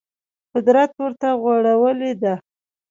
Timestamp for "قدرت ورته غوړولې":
0.53-2.11